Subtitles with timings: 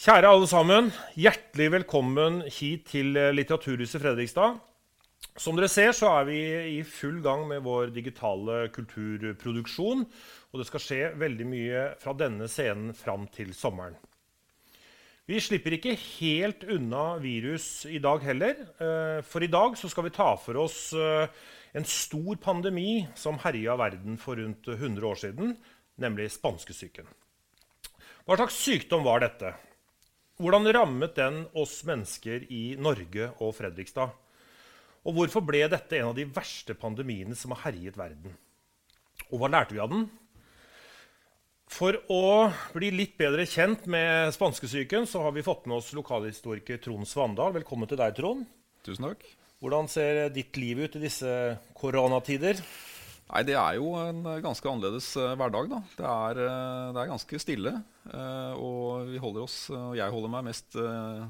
[0.00, 0.86] Kjære alle sammen.
[1.12, 4.54] Hjertelig velkommen hit til Litteraturhuset Fredrikstad.
[5.36, 6.38] Som dere ser, så er vi
[6.70, 10.06] i full gang med vår digitale kulturproduksjon.
[10.08, 14.00] Og det skal skje veldig mye fra denne scenen fram til sommeren.
[15.28, 18.56] Vi slipper ikke helt unna virus i dag heller.
[18.80, 21.28] eh, For i dag så skal vi ta for oss eh,
[21.76, 25.58] en stor pandemi som herja verden for rundt 100 år siden,
[26.00, 27.04] nemlig spanskesyken.
[28.24, 29.58] Hva slags sykdom var dette?
[30.40, 34.14] Hvordan rammet den oss mennesker i Norge og Fredrikstad?
[35.04, 38.32] Og hvorfor ble dette en av de verste pandemiene som har herjet verden?
[39.28, 40.06] Og hva lærte vi av den?
[41.70, 46.80] For å bli litt bedre kjent med spanskesyken så har vi fått med oss lokalhistoriker
[46.82, 47.52] Trond Svandal.
[47.60, 48.48] Velkommen til deg, Trond.
[48.86, 49.28] Tusen takk.
[49.60, 51.34] Hvordan ser ditt liv ut i disse
[51.76, 52.64] koronatider?
[53.30, 55.68] Nei, Det er jo en ganske annerledes eh, hverdag.
[55.70, 55.80] da.
[55.96, 57.72] Det er, eh, det er ganske stille.
[58.10, 60.74] eh, og vi holder oss, og jeg holder meg mest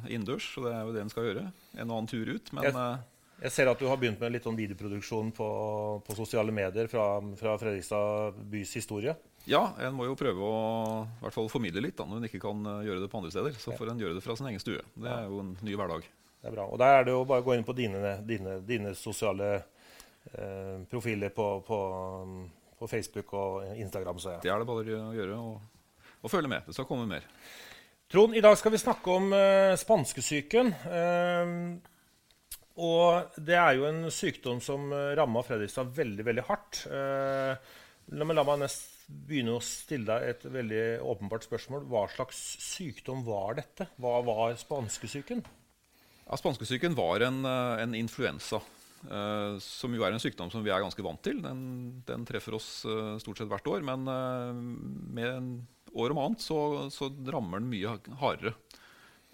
[0.08, 1.46] innendørs, og det er jo det en skal gjøre.
[1.76, 2.52] En og annen tur ut.
[2.52, 2.98] Men Jeg-
[3.42, 7.20] Jeg ser at du har begynt med litt sånn videoproduksjon på, på sosiale medier fra,
[7.36, 9.16] fra Fredrikstad bys historie.
[9.46, 12.40] ja, en må jo prøve å i hvert fall formidle litt da, når en ikke
[12.40, 13.52] kan gjøre det på andre steder.
[13.56, 14.82] Så får en gjøre det fra sin egen stue.
[14.94, 16.02] Det er jo en ny hverdag.
[16.42, 16.66] Det er bra.
[16.68, 19.62] Og der er det jo bare å gå inn på dine, dine, dine sosiale eh,
[20.90, 21.78] profiler på, på,
[22.78, 24.18] på Facebook og Instagram.
[24.22, 24.40] Så ja.
[24.44, 25.80] Det er det bare å gjøre og,
[26.22, 26.68] og følge med.
[26.68, 27.26] Det skal komme mer.
[28.10, 30.72] Trond, i dag skal vi snakke om uh, spanskesyken.
[30.86, 31.78] Uh,
[32.80, 36.84] og det er jo en sykdom som uh, ramma Fredrikstad veldig veldig hardt.
[36.90, 37.54] Uh,
[38.14, 41.86] la, meg, la meg nest begynne å stille deg et veldig åpenbart spørsmål.
[41.90, 43.88] Hva slags sykdom var dette?
[44.00, 45.42] Hva var spanskesyken?
[46.26, 48.60] Ja, Spanskesyken var en, eh, en influensa.
[49.08, 51.40] Eh, som jo er en sykdom som vi er ganske vant til.
[51.44, 51.60] Den,
[52.08, 53.84] den treffer oss uh, stort sett hvert år.
[53.86, 54.50] Men uh,
[55.16, 56.58] med år om annet så,
[56.92, 58.54] så rammer den mye hardere.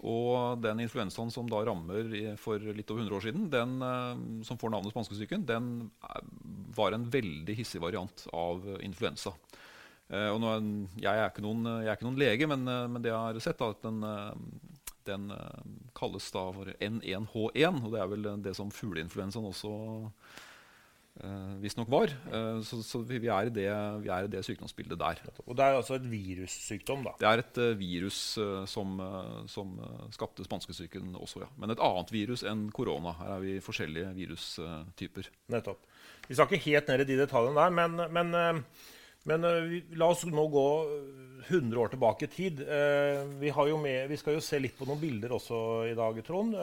[0.07, 4.59] Og den influensaen som da rammer i, for litt over 100 år siden, den som
[4.61, 5.71] får navnet spanskesyken, den
[6.05, 6.27] er,
[6.77, 9.33] var en veldig hissig variant av influensa.
[10.13, 13.17] Og nå, er- jeg, er noen, jeg er ikke noen lege, men, men det jeg
[13.17, 14.05] har sett, da, at den,
[15.07, 15.63] den eh,
[15.97, 19.71] kalles da for N1H1, og det er vel det som fugleinfluensaen også
[21.23, 22.13] uh, visstnok var.
[22.31, 23.67] Eh, så så vi, vi, er det,
[24.03, 25.21] vi er i det sykdomsbildet der.
[25.45, 27.15] Og det er altså et virussykdom, da.
[27.21, 28.99] Det er et uh, virus uh, som,
[29.49, 29.77] som
[30.15, 31.49] skapte spanskesyken også, ja.
[31.57, 33.15] Men et annet virus enn korona.
[33.21, 35.31] Her er vi forskjellige virustyper.
[35.53, 35.87] Nettopp.
[36.27, 38.63] Vi skal ikke helt ned i de detaljene der, men, men,
[39.27, 40.67] men eh, vi, la oss nå gå
[41.47, 42.61] 100 år tilbake i tid.
[42.61, 43.51] Eh, Vi,
[43.81, 46.55] med, vi skal jo se litt på noen bilder også i dag, Trond.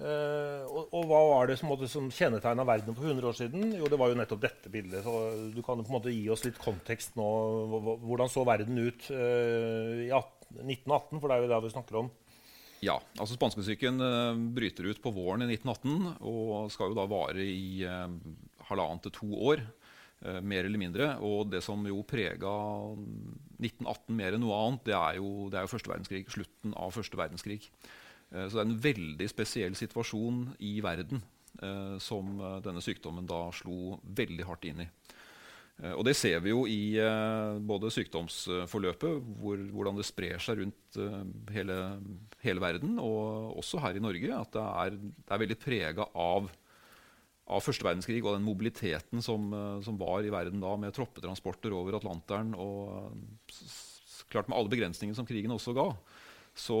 [0.00, 3.74] Uh, og, og hva var det som, måtte, som kjennetegna verden for 100 år siden?
[3.76, 5.02] Jo, det var jo nettopp dette bildet.
[5.04, 5.12] Så
[5.52, 7.26] du kan på en måte gi oss litt kontekst nå.
[8.00, 12.00] Hvordan så verden ut uh, i 18, 1918, for det er jo det vi snakker
[12.00, 12.08] om.
[12.80, 17.44] Ja, altså Spanskesyken eh, bryter ut på våren i 1918 og skal jo da vare
[17.44, 17.84] i
[18.70, 19.60] halvannen til to år.
[20.24, 21.08] Eh, mer eller mindre.
[21.26, 22.52] Og det som jo prega
[23.60, 26.24] 1918 mer enn noe annet, det er jo, det er jo første verdenskrig.
[26.32, 27.60] Slutten av første verdenskrig.
[28.30, 31.22] Eh, så det er en veldig spesiell situasjon i verden
[31.62, 34.92] eh, som denne sykdommen da slo veldig hardt inn i.
[35.96, 36.92] Og det ser vi jo i
[37.64, 40.98] både sykdomsforløpet, hvor, hvordan det sprer seg rundt
[41.54, 41.76] hele,
[42.44, 46.50] hele verden, og også her i Norge, at det er, det er veldig prega av,
[47.50, 51.74] av første verdenskrig og den mobiliteten som, eh, som var i verden da, med troppetransporter
[51.76, 53.70] over Atlanteren, og eh,
[54.30, 55.90] klart med alle begrensningene som krigen også ga.
[56.60, 56.76] Så,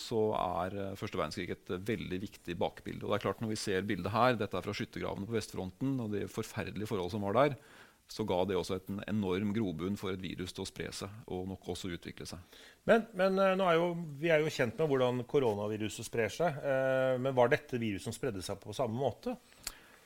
[0.00, 3.04] så er eh, første verdenskrig et veldig viktig bakbilde.
[3.04, 5.98] Og det er klart Når vi ser bildet her, dette er fra skyttergravene på vestfronten,
[6.04, 7.58] og de forferdelige forhold som var der,
[8.06, 11.32] så ga det også et, en enorm grobunn for et virus til å spre seg
[11.34, 12.58] og nok også utvikle seg.
[12.86, 13.88] Men, men er jo,
[14.20, 16.60] vi er jo kjent med hvordan koronaviruset sprer seg.
[16.62, 19.34] Eh, men var dette viruset som spredde seg på samme måte?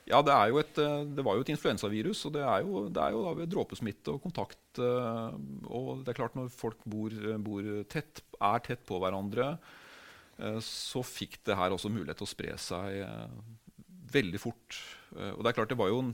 [0.09, 3.13] Ja, det, et, eh, det var jo et influensavirus, og det er jo, det er
[3.13, 4.59] jo da ved dråpesmitte og kontakt.
[4.81, 5.37] eh,
[5.69, 9.53] Og det er klart når folk bor, bor tett, er tett på hverandre,
[10.39, 13.37] eh, så fikk det her også mulighet til å spre seg eh,
[14.11, 14.81] veldig fort.
[15.15, 16.13] Eh, Og det er klart det var jo en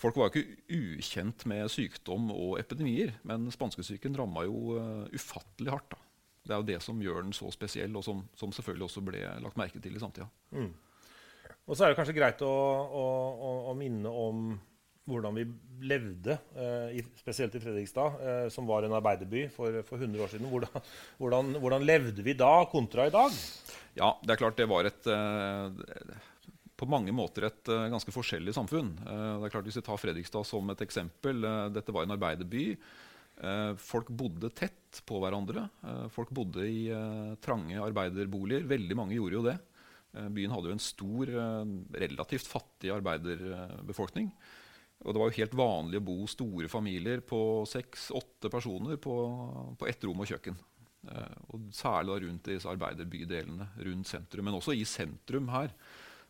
[0.00, 5.68] Folk var jo ikke ukjent med sykdom og epidemier, men spanskesyken ramma jo eh, ufattelig
[5.74, 5.90] hardt.
[5.92, 5.98] da.
[6.46, 9.20] Det er jo det som gjør den så spesiell, og som, som selvfølgelig også ble
[9.44, 10.30] lagt merke til i samtida.
[11.68, 14.50] Og så er det kanskje greit å, å, å, å minne om
[15.10, 15.44] hvordan vi
[15.90, 20.32] levde, eh, i, spesielt i Fredrikstad, eh, som var en arbeiderby for, for 100 år
[20.32, 20.50] siden.
[20.52, 23.34] Hvordan, hvordan, hvordan levde vi da kontra i dag?
[23.98, 26.18] Ja, det er klart det var et eh,
[26.80, 28.94] på mange måter et eh, ganske forskjellig samfunn.
[29.04, 32.16] Eh, det er klart Hvis vi tar Fredrikstad som et eksempel, eh, dette var en
[32.16, 32.72] arbeiderby.
[33.80, 35.62] Folk bodde tett på hverandre.
[36.12, 36.90] Folk bodde i
[37.40, 38.66] trange arbeiderboliger.
[38.68, 39.54] Veldig mange gjorde jo det.
[40.12, 41.64] Eh, byen hadde jo en stor, eh,
[42.02, 44.30] relativt fattig arbeiderbefolkning.
[45.00, 49.14] Og det var jo helt vanlig å bo store familier på seks-åtte personer på,
[49.78, 50.58] på ett rom og kjøkken.
[51.08, 54.44] Eh, og særlig rundt disse arbeiderbydelene rundt sentrum.
[54.44, 55.72] Men også i sentrum her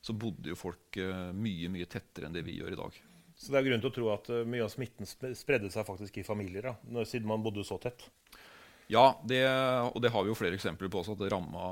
[0.00, 0.96] så bodde jo folk
[1.36, 2.94] mye mye tettere enn det vi gjør i dag.
[3.36, 6.24] Så det er grunn til å tro at mye av smitten spredde seg faktisk i
[6.24, 8.06] familier, da, siden man bodde så tett.
[8.88, 9.42] Ja, det,
[9.92, 11.66] og det har vi jo flere eksempler på også, at det ramma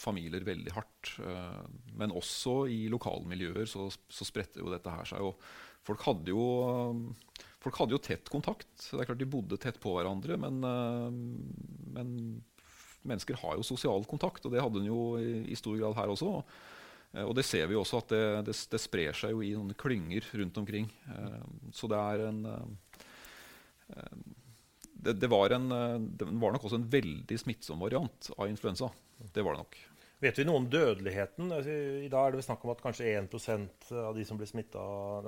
[0.00, 1.14] familier veldig hardt.
[1.22, 1.64] Eh,
[2.00, 5.20] Men også i lokalmiljøer så, så spredte jo dette her seg.
[5.24, 5.40] Og
[5.86, 6.46] folk hadde jo
[7.60, 8.70] Folk hadde jo tett kontakt.
[8.88, 11.10] Det er klart De bodde tett på hverandre, men, eh,
[11.92, 12.14] men
[13.04, 16.08] mennesker har jo sosial kontakt, og det hadde en jo i, i stor grad her
[16.12, 16.30] også.
[17.12, 19.76] Eh, Og det ser vi også at det, det, det sprer seg jo i noen
[19.76, 20.88] klynger rundt omkring.
[21.76, 22.40] Så det er en
[25.00, 25.68] det, det, var en,
[26.16, 28.90] det var nok også en veldig smittsom variant av influensa.
[29.32, 29.78] Det var det nok.
[30.20, 31.48] Vet vi noe om dødeligheten?
[31.48, 31.72] Altså,
[32.04, 34.82] I dag er det snakk om at kanskje 1% av de som blir smitta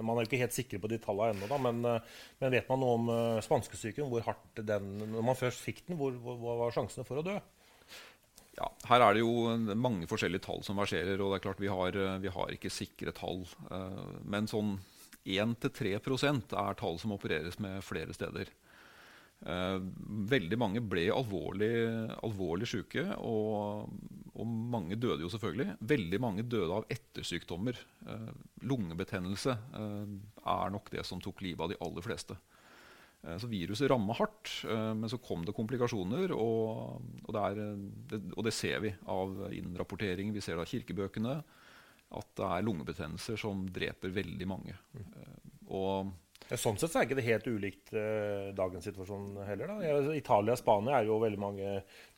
[0.05, 2.83] Man er jo ikke helt sikre på de tallene ennå, men, eh, men vet man
[2.83, 4.11] noe om uh, spanskesyken?
[4.13, 7.39] Hvor hardt den Når man først fikk den, hvor, hva var sjansene for å dø?
[8.59, 11.17] Ja, her er det jo mange forskjellige tall som verserer.
[11.21, 13.47] og det er klart Vi har, eh, vi har ikke sikre tall.
[13.71, 14.79] eh, Men sånn
[15.25, 18.51] 1-3% er tall som opereres med flere steder.
[19.43, 19.79] Eh,
[20.31, 21.73] veldig mange ble alvorlig,
[22.23, 23.89] alvorlig syke, og,
[24.39, 25.77] og mange døde jo selvfølgelig.
[25.93, 27.81] Veldig mange døde av ettersykdommer.
[28.07, 28.29] Eh,
[28.71, 30.15] lungebetennelse eh,
[30.55, 32.39] er nok det som tok livet av de aller fleste.
[33.25, 36.37] Eh, Så viruset ramma hardt, men så kom det komplikasjoner.
[36.39, 37.77] Og, og, det, er,
[38.15, 40.31] det, og det ser vi av innrapportering.
[40.35, 41.41] Vi ser det av kirkebøkene
[42.13, 44.79] at det er lungebetennelser som dreper veldig mange.
[45.01, 45.39] Eh,
[45.73, 46.13] Og
[46.51, 49.71] sånn sett så er ikke det helt ulikt eh, dagens situasjon heller.
[49.71, 49.77] Da.
[49.97, 51.69] Altså, Italia og Spania er jo veldig mange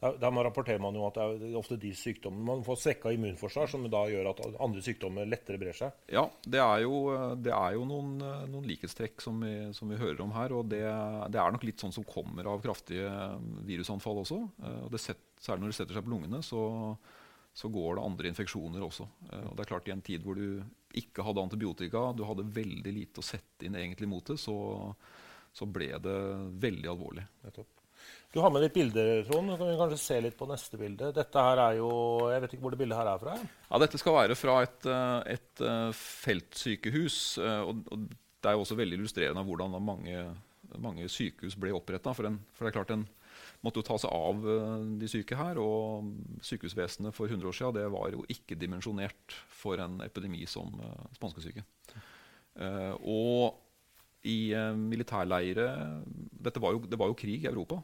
[0.01, 3.13] Der, der man rapporterer man jo at det er ofte de sykdommene Man får svekka
[3.15, 5.93] immunforsvar, som da gjør at andre sykdommer lettere brer seg.
[6.13, 6.99] ja, det er jo,
[7.41, 8.17] det er jo noen,
[8.51, 10.53] noen likhetstrekk som vi, som vi hører om her.
[10.53, 10.83] Og det,
[11.33, 13.09] det er nok litt sånn som kommer av kraftige
[13.69, 14.41] virusanfall også.
[14.65, 16.63] Eh, Og set, særlig når det setter seg på lungene, så,
[17.55, 19.07] så går det andre infeksjoner også.
[19.31, 20.63] Eh, Og det er klart I en tid hvor du
[21.01, 24.57] ikke hadde antibiotika, du hadde veldig lite å sette inn egentlig mot det, så,
[25.55, 26.19] så ble det
[26.63, 27.25] veldig alvorlig.
[27.47, 27.71] Nettopp.
[28.35, 29.53] Du har med litt bilder, Trond.
[29.55, 31.13] Kan vi kanskje se litt på neste bilde.
[31.15, 31.91] Dette her er jo
[32.33, 33.37] Jeg vet ikke hvor det bildet her er fra.
[33.71, 37.19] Ja, Dette skal være fra et, eh, et eh, feltsykehus.
[37.39, 40.25] eh, Og, og det er jo også veldig illustrerende hvordan mange,
[40.83, 42.13] mange sykehus ble oppretta.
[42.13, 42.27] For,
[42.59, 43.07] for det er klart en
[43.65, 45.61] måtte jo ta seg av eh, de syke her.
[45.63, 46.13] Og
[46.45, 51.07] sykehusvesenet for 100 år siden det var jo ikke dimensjonert for en epidemi som uh,
[51.17, 51.67] spanskesyken.
[52.55, 53.61] Uh, og
[54.29, 55.67] i uh, militærleire
[56.45, 57.81] var jo, Det var jo krig i Europa.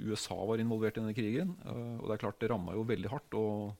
[0.00, 1.56] USA var involvert i denne krigen.
[1.64, 3.34] og det er klart det ramma jo veldig hardt.
[3.34, 3.74] og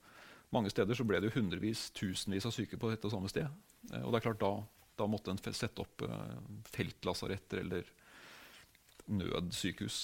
[0.52, 3.48] mange steder så ble det jo hundrevis, tusenvis av syke på dette samme sted.
[3.92, 4.52] Og det er klart da,
[4.96, 6.04] da måtte en sette opp
[6.72, 7.84] feltlasaretter eller
[9.06, 9.98] nødsykehus.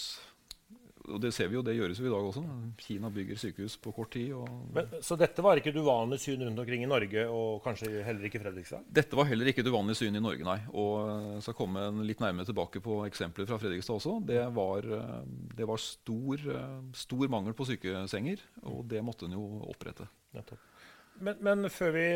[1.11, 2.43] Og det ser vi jo, det gjøres jo i dag også.
[2.79, 4.35] Kina bygger sykehus på kort tid.
[4.75, 8.29] Men, så dette var ikke et uvanlig syn rundt omkring i Norge, og kanskje heller
[8.29, 8.87] ikke Fredrikstad?
[8.87, 10.59] Dette var heller ikke et uvanlig syn i Norge, nei.
[10.71, 10.95] Og
[11.35, 14.19] jeg skal komme en litt nærmere tilbake på eksempler fra Fredrikstad også.
[14.31, 15.17] Det var, eh,
[15.59, 20.07] det var stor, eh, stor mangel på sykesenger, og det måtte en jo opprette.
[20.37, 20.69] Nettopp.
[21.23, 22.07] Men, men før, vi,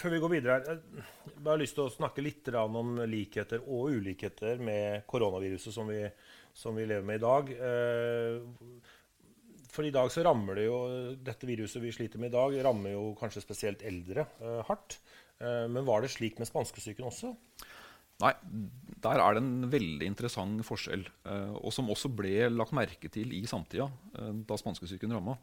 [0.00, 0.80] før vi går videre her,
[1.30, 6.02] jeg har lyst til å snakke litt om likheter og ulikheter med koronaviruset som vi,
[6.60, 7.52] som vi lever med i dag.
[7.56, 8.40] Eh,
[9.70, 10.78] For i dag så rammer det jo
[11.22, 14.98] dette viruset vi sliter med i dag, rammer jo kanskje spesielt eldre eh, hardt.
[15.40, 17.32] Eh, men var det slik med spanskesyken også?
[18.20, 18.34] Nei,
[19.00, 21.06] der er det en veldig interessant forskjell,
[21.56, 23.86] og som også ble lagt merke til i samtida,
[24.44, 25.38] da spanskesyken ramma.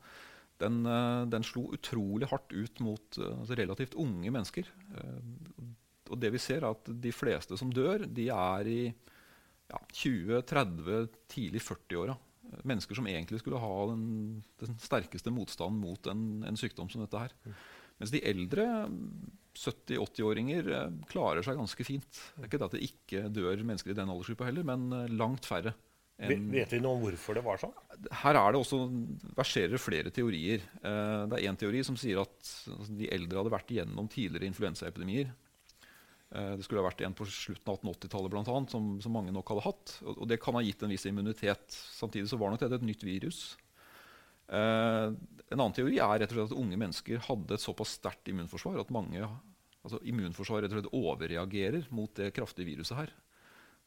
[0.61, 0.85] Den,
[1.25, 4.69] den slo utrolig hardt ut mot altså relativt unge mennesker.
[6.13, 8.79] Og det vi ser, er at de fleste som dør, de er i
[9.71, 12.17] ja, 20-30, tidlig 40-åra.
[12.63, 14.05] Mennesker som egentlig skulle ha den,
[14.61, 17.35] den sterkeste motstanden mot en, en sykdom som dette her.
[17.97, 18.67] Mens de eldre,
[19.57, 22.21] 70-80-åringer, eh, klarer seg ganske fint.
[22.35, 25.13] Det er ikke det at det ikke dør mennesker i den aldersgruppa heller, men eh,
[25.17, 25.73] langt færre.
[26.17, 27.75] En, Vet vi noe om hvorfor det var sånn?
[28.23, 28.79] her er det også
[29.37, 30.63] verserer flere teorier.
[30.81, 32.37] Eh, det er én teori som sier at
[32.73, 35.33] altså, de eldre hadde vært igjennom tidligere influensaepidemier.
[36.35, 39.33] Eh, det skulle ha vært en på slutten av 1880-tallet blant annet, som, som mange
[39.35, 39.95] nok hadde hatt.
[40.03, 41.77] Og, det kan ha gitt en viss immunitet.
[41.95, 43.41] Samtidig så var nok dette et nytt virus.
[44.47, 48.31] Eh, en annen teori er rett og slett at unge mennesker hadde et såpass sterkt
[48.31, 49.23] immunforsvar at mange,
[49.83, 53.15] altså immunforsvaret rett og slett overreagerer mot det kraftige viruset her.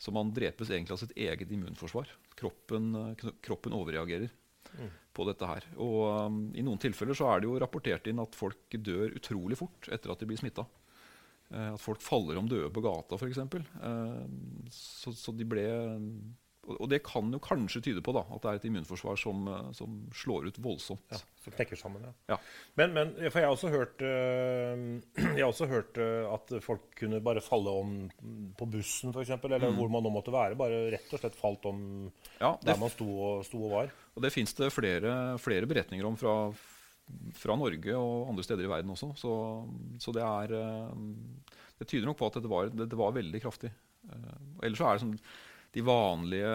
[0.00, 2.08] Så man drepes egentlig av sitt eget immunforsvar.
[2.40, 4.32] Kroppen, eh, kroppen overreagerer
[4.80, 4.92] mm.
[5.12, 5.66] på dette her.
[5.76, 9.60] Og um, I noen tilfeller så er det jo rapportert inn at folk dør utrolig
[9.60, 10.64] fort etter at de blir smitta.
[11.50, 13.40] Uh, at folk faller om døde på gata, f.eks.
[13.42, 14.22] Uh,
[14.70, 15.66] så, så de ble
[16.70, 19.70] og det kan jo kanskje tyde på da, at det er et immunforsvar som, eh,
[19.74, 21.02] som slår ut voldsomt.
[21.10, 22.12] Ja, Som knekker sammen, ja.
[22.34, 22.36] ja.
[22.76, 27.42] Men, men, for jeg har også hørt, jeg har også hørt at folk kunne bare
[27.42, 27.94] falle om
[28.58, 29.78] på bussen, f.eks., eller mm.
[29.80, 30.58] hvor man nå måtte være.
[30.60, 31.80] Bare rett og slett falt om
[32.36, 33.94] ja, der man sto og, sto og, var.
[34.14, 36.36] Og Det fins det flere, flere, beretninger om fra,
[37.36, 39.12] fra, Norge og andre steder i verden også.
[39.18, 39.34] Så,
[40.02, 40.56] så det er
[41.78, 43.70] Det tyder nok på at dette var, det, var veldig kraftig.
[44.62, 45.14] ellers så er det som
[45.70, 46.50] de vanlige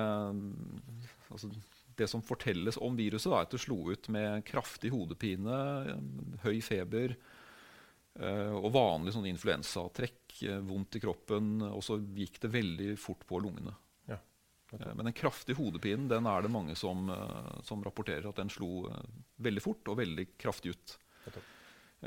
[1.31, 1.49] altså
[1.95, 5.55] Det som fortelles om viruset, da, at det slo ut med kraftig hodepine,
[6.43, 7.15] høy feber
[8.15, 11.63] og vanlig sånn influensatrekk, vondt i kroppen.
[11.67, 13.73] Og så gikk det veldig fort på lungene.
[14.75, 17.09] Uh, men den kraftige hodepinen den er det mange som,
[17.65, 18.85] som rapporterer at den slo
[19.43, 20.95] veldig fort og veldig kraftig ut.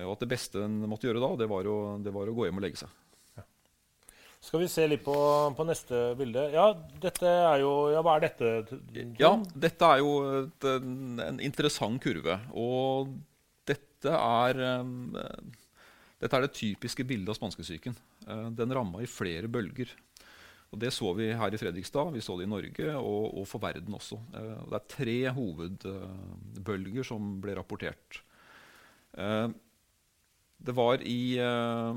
[0.05, 2.49] og at det beste en måtte gjøre da, det var å, det var å gå
[2.49, 2.97] hjem og legge seg.
[4.39, 5.15] Skal vi se litt på,
[5.57, 6.45] på, neste bilde.
[6.55, 6.71] Ja,
[7.03, 8.79] dette er jo Ja, hva er dette?
[9.19, 9.33] Ja,
[9.67, 10.13] dette er jo
[10.45, 12.39] et, en interessant kurve.
[12.55, 13.17] Og
[13.69, 15.11] dette er um,
[16.19, 17.99] Dette er det typiske bildet av spanskesyken.
[18.59, 19.91] Den ramma i flere bølger.
[20.69, 23.63] Og Det så vi her i Fredrikstad, vi så det i Norge og, og for
[23.63, 24.19] verden også.
[24.35, 28.23] Uh, det er tre hovedbølger som ble rapportert.
[29.19, 29.49] Eh,
[30.59, 31.95] det var i uh,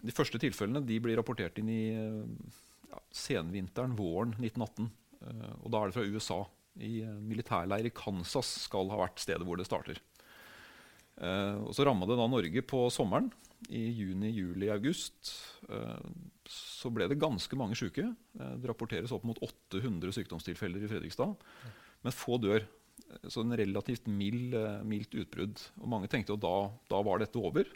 [0.00, 2.54] De første tilfellene de blir rapportert inn i uh,
[2.90, 4.88] ja, senvinteren, våren 1918.
[5.20, 6.40] Uh, eh, og da er det fra USA.
[6.80, 9.98] I militærleir i Kansas skal ha vært stedet hvor det starter.
[11.18, 13.26] og Så ramma det da Norge på sommeren.
[13.68, 15.34] I juni, juli, august.
[16.48, 18.06] så ble det ganske mange syke.
[18.32, 21.36] det rapporteres opp mot 800 sykdomstilfeller i Fredrikstad.
[22.00, 22.64] Men få dør.
[23.28, 24.56] Så en relativt mild,
[24.88, 25.60] mildt utbrudd.
[25.82, 26.56] Og mange tenkte at da,
[26.88, 27.68] da var dette over.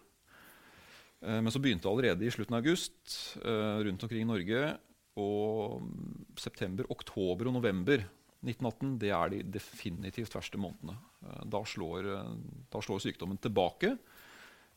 [1.24, 4.66] Eh, men så begynte det allerede i slutten av august eh, rundt omkring i Norge.
[5.20, 5.86] Og
[6.40, 8.02] september, oktober og november
[8.44, 10.98] 1918 det er de definitivt verste månedene.
[11.24, 12.10] Eh, da slår,
[12.72, 13.94] da slår sykdommen tilbake.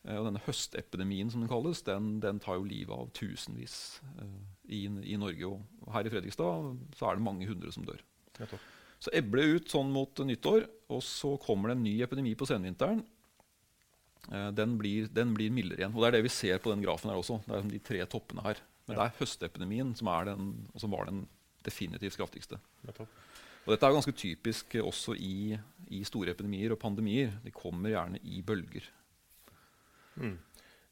[0.06, 3.98] Og denne høstepidemien som den kalles, den, den tar jo livet av tusenvis
[4.70, 5.50] i, i, Norge.
[5.50, 8.00] Og her i Fredrikstad så er det mange hundre som dør.
[9.02, 10.64] Så ebler det ut sånn mot nyttår,
[10.94, 13.02] og så kommer det en ny epidemi på senvinteren.
[14.32, 15.94] Eh, den blir, den blir, mildere igjen.
[15.94, 17.40] Og Det er det vi ser på den grafen her også.
[17.46, 18.60] Det er de tre toppene her.
[18.88, 19.00] Men ja.
[19.00, 21.26] det er høstepidemien som, er den, som var den
[21.64, 22.60] definitivt kraftigste.
[22.88, 25.58] Og Dette er ganske typisk også i,
[25.92, 27.34] i, store epidemier og pandemier.
[27.44, 28.86] De kommer gjerne i bølger.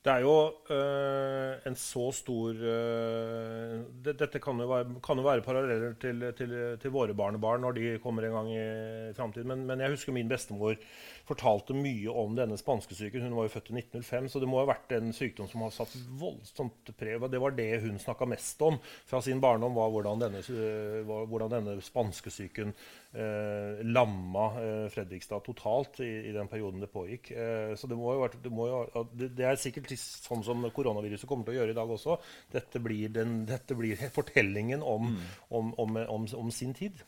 [0.07, 0.35] Det er jo
[0.71, 6.23] øh, en så stor øh, det, Dette kan jo være, kan jo være paralleller til,
[6.39, 9.49] til, til, våre barnebarn når de kommer en gang i framtiden.
[9.49, 10.77] Men, men, jeg husker min bestemor
[11.27, 13.25] fortalte mye om denne spanskesyken.
[13.27, 15.75] Hun var jo født i 1905, så det må ha vært en sykdom som har
[15.75, 17.25] satt voldsomt preg.
[17.33, 18.79] Det var det hun snakka mest om
[19.09, 20.43] fra sin barndom, var hvordan denne,
[21.07, 22.73] hvordan denne spanskesyken
[23.17, 27.33] eh, lamma eh, Fredrikstad totalt i, i, den perioden det pågikk.
[27.33, 31.49] Eh, så det, vært, det, må jo, det, det, er sikkert sånn som koronaviruset kommer
[31.49, 32.21] til å gjøre i dag også.
[32.55, 35.29] Dette blir, den, dette blir fortellingen om, mm.
[35.59, 36.01] om, om,
[36.39, 37.03] om, sin tid.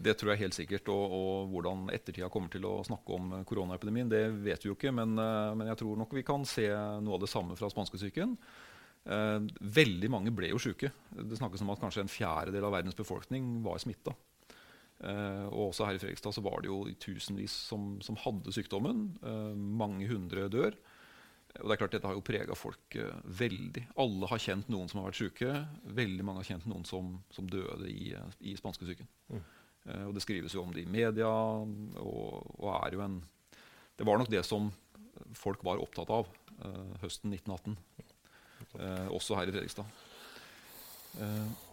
[0.00, 0.88] Det tror jeg helt sikkert.
[0.92, 4.94] Og, og hvordan ettertida kommer til å snakke om koronaepidemien, det vet vi jo ikke.
[4.96, 6.66] Men, eh, men, jeg tror nok vi kan se
[7.04, 8.36] noe av det samme fra spanskesyken.
[9.04, 9.38] Eh,
[9.80, 10.92] veldig mange ble jo syke.
[11.12, 14.16] Det snakkes om at kanskje en fjerdedel av verdens befolkning var smitta.
[15.00, 19.06] Eh, og også her i Fredrikstad så var det jo tusenvis som, som hadde sykdommen.
[19.24, 20.76] Eh, mange hundre dør.
[21.58, 23.82] Og det er klart Dette har jo prega folk uh, veldig.
[23.98, 25.54] Alle har kjent noen som har vært syke.
[25.98, 28.12] Veldig mange har kjent noen som, som døde i,
[28.46, 29.08] i spanskesyken.
[29.32, 29.40] Mm.
[29.88, 31.28] Og det skrives jo om det i media.
[31.30, 33.14] Og, og, er jo en
[33.96, 34.68] Det var nok det som
[35.36, 36.28] folk var opptatt av
[37.00, 37.78] høsten 1918.
[39.08, 39.88] også her i Fredrikstad.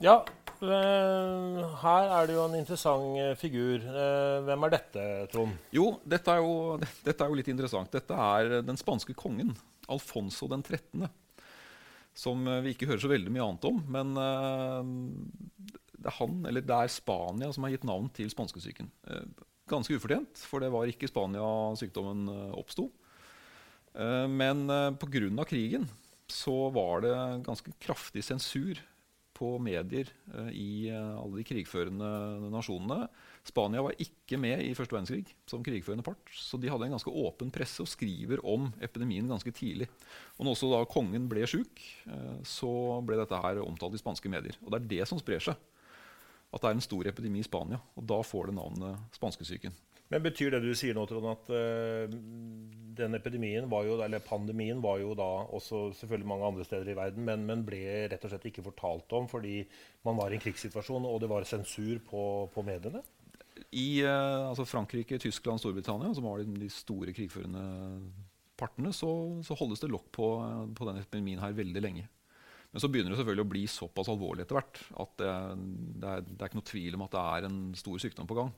[0.02, 0.22] ja,
[0.58, 3.78] Eh, her er det jo en interessant eh, figur.
[3.78, 5.54] Eh, hvem er dette, Trond?
[5.74, 7.92] Jo, dette er jo, dette er jo litt interessant.
[7.94, 9.54] Dette er den spanske kongen,
[9.92, 11.08] Alfonso den 13.,
[12.18, 13.76] som vi ikke hører så veldig mye annet om.
[13.94, 14.16] Men
[15.98, 18.92] det er han, eller det er Spania, som har gitt navn til spanskesyken.
[19.68, 21.48] Ganske ufortjent, for det var ikke i Spania
[21.80, 22.90] sykdommen oppsto.
[24.30, 24.68] Men
[25.02, 25.46] pga.
[25.50, 25.88] krigen
[26.30, 27.16] så var det
[27.48, 28.80] ganske kraftig sensur
[29.38, 30.10] på medier
[30.50, 32.08] i alle de krigførende
[32.52, 33.06] nasjonene.
[33.48, 37.14] Spania var ikke med i første verdenskrig som krigførende part, så de hadde en ganske
[37.14, 39.88] åpen presse og skriver om epidemien ganske tidlig.
[40.38, 41.82] Og også da kongen ble sjuk,
[42.46, 42.72] så
[43.06, 44.58] ble dette her omtalt i spanske medier.
[44.66, 45.56] Og det er det som sprer seg.
[46.58, 47.78] At det er en stor epidemi i Spania.
[47.98, 49.76] Og da får det navnet spanskesyken.
[50.08, 52.14] Men Betyr det du sier nå, Trond, at uh,
[52.98, 56.96] den epidemien var jo, eller pandemien var jo da også selvfølgelig mange andre steder i
[56.98, 59.60] verden, men, men, ble rett og slett ikke fortalt om fordi
[60.08, 62.22] man var i en krigssituasjon og det var sensur på,
[62.54, 63.04] på mediene?
[63.76, 67.66] I uh, altså Frankrike, Tyskland, Storbritannia, som var de store krigførende
[68.58, 69.12] partene, så,
[69.44, 70.32] så holdes det lokk på,
[70.72, 72.08] på denne epidemien her veldig lenge.
[72.78, 75.30] Men så begynner det selvfølgelig å bli såpass alvorlig etter hvert at det,
[75.98, 78.38] det, er, det, er, ikke noe tvil om at det er en stor sykdom på
[78.38, 78.52] gang.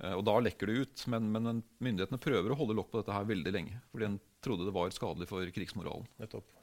[0.00, 1.04] Eh, og Da lekker det ut.
[1.12, 3.76] Men, men, myndighetene prøver å holde lokk på dette her veldig lenge.
[3.92, 4.16] Fordi en
[4.46, 6.08] trodde det var skadelig for krigsmoralen.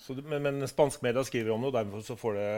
[0.01, 2.49] Så, men, men spansk media skriver om det, og derfor så får det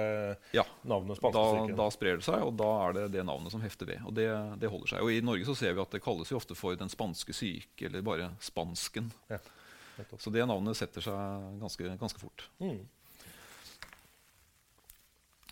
[0.62, 1.76] ja, navnet spanskesyken?
[1.76, 4.08] Da, da sprer det seg, og da er det det navnet som hefter ved.
[4.08, 4.32] Og det,
[4.64, 5.04] det, holder seg.
[5.04, 7.90] Og I Norge så ser vi at det kalles jo ofte for den spanske syke,
[7.90, 9.12] eller bare spansken.
[9.28, 9.44] Ja,
[10.20, 12.48] så det navnet setter seg ganske, ganske fort.
[12.64, 12.86] Mm.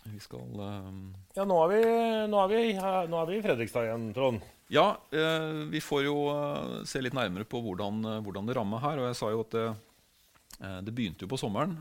[0.04, 0.98] Vi skal um...
[1.36, 1.80] Ja, nå er, vi,
[2.28, 4.44] nå, er vi, nå er, vi, i Fredrikstad igjen, Trond.
[4.72, 9.00] Ja, eh, vi får jo uh, se litt nærmere på hvordan, hvordan, det rammer her.
[9.00, 9.64] Og jeg sa jo at det,
[10.86, 11.76] det begynte jo på sommeren.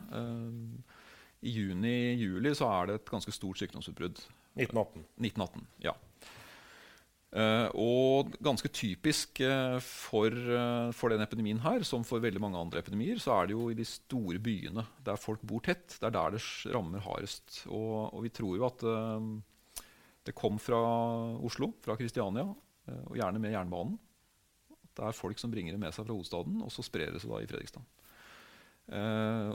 [1.44, 4.24] I juni-juli så er det et ganske stort sykdomsutbrudd.
[4.56, 5.04] 1918.
[5.20, 5.96] 1918, ja.
[7.34, 12.60] Uh, og ganske typisk uh, for, uh, for den epidemien her, som for veldig mange
[12.62, 15.96] andre epidemier, så er det jo i de store byene der folk bor tett.
[15.98, 16.44] Det er der det
[16.76, 17.64] rammer hardest.
[17.72, 18.86] Og, og vi tror jo at
[20.30, 20.78] det kom fra
[21.42, 23.98] Oslo, fra Kristiania, og gjerne med jernbanen.
[24.94, 27.34] Det er folk som bringer det med seg fra hovedstaden, og så sprer det seg
[27.34, 27.84] da i Fredrikstad.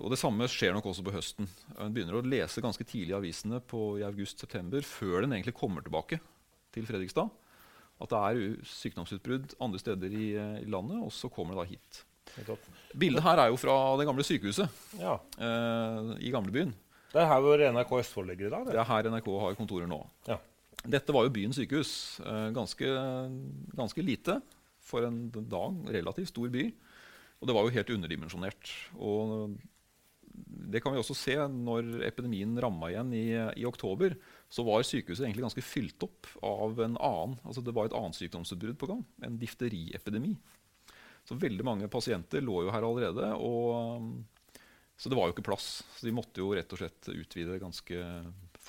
[0.03, 1.49] og Det samme skjer nok også på høsten.
[1.79, 5.87] En begynner å lese ganske tidlig i avisene på, i august-september, før den egentlig kommer
[5.87, 6.19] tilbake
[6.75, 7.31] til Fredrikstad
[7.99, 12.05] at det er sykdomsutbrudd andre steder i, i, landet, og så kommer det da hit.
[12.99, 14.69] Bildet her er jo fra det gamle sykehuset
[15.01, 15.17] ja.
[15.41, 16.75] eh, i gamlebyen.
[17.09, 18.67] Det er her hvor NRK Østfold ligger i dag?
[18.67, 18.77] Det.
[18.77, 19.99] det er her NRK har kontorer nå.
[20.29, 20.37] Ja.
[20.87, 21.93] Dette var jo byens sykehus.
[22.23, 22.93] Eh, ganske,
[23.79, 24.39] ganske, lite
[24.85, 25.81] for en dag.
[25.99, 26.69] Relativt stor by.
[27.41, 28.75] Og det var jo helt underdimensjonert.
[28.99, 29.57] Og
[30.69, 33.27] det kan vi også se når epidemien ramma igjen i,
[33.59, 34.15] i oktober
[34.49, 38.17] så var sykehuset egentlig ganske fylt opp av en annen altså det var et annet
[38.17, 39.03] sykdomsutbrudd på gang.
[39.27, 40.33] En difteriepidemi.
[41.29, 43.29] Så veldig mange pasienter lå jo her allerede.
[43.45, 44.07] Og,
[44.97, 45.83] så det var jo ikke plass.
[45.99, 48.01] Så de måtte jo rett og slett utvide ganske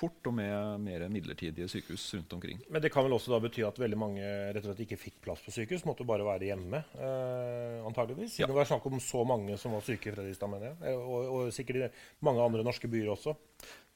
[0.00, 2.60] fort og med mer midlertidige sykehus rundt omkring.
[2.72, 5.18] Men det kan vel også da bety at veldig mange rett og slett ikke fikk
[5.26, 5.84] plass på sykehus?
[5.88, 8.34] Måtte bare være hjemme, eh, antageligvis?
[8.36, 8.50] Siden ja.
[8.52, 10.78] det var snakk om så mange som var syke i Fredrikstad, mener jeg.
[10.88, 13.36] Eh, og, og, sikkert mange andre norske byer også.